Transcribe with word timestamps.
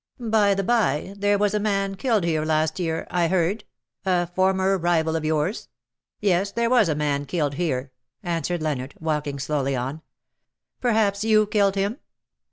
By 0.19 0.55
the 0.55 0.63
by 0.63 1.13
there 1.15 1.37
was 1.37 1.53
a 1.53 1.59
man 1.59 1.93
killed 1.93 2.23
here 2.23 2.43
last 2.43 2.79
year, 2.79 3.05
I 3.11 3.27
heard— 3.27 3.65
a 4.03 4.25
former 4.25 4.75
rival 4.79 5.15
of 5.15 5.21
yours/''" 5.23 5.67
Yes, 6.19 6.51
there 6.51 6.71
was 6.71 6.89
a 6.89 6.95
man 6.95 7.25
killed 7.25 7.53
here," 7.53 7.91
answered 8.23 8.63
Leonard, 8.63 8.95
walking 8.99 9.37
slowly 9.37 9.75
on." 9.75 10.01
Perhaps 10.81 11.23
you 11.23 11.45
killed 11.45 11.75
him 11.75 11.99